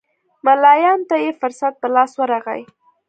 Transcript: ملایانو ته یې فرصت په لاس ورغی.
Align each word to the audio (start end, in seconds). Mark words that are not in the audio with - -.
ملایانو 0.45 1.07
ته 1.09 1.15
یې 1.23 1.31
فرصت 1.41 1.73
په 1.81 1.87
لاس 1.95 2.11
ورغی. 2.17 2.61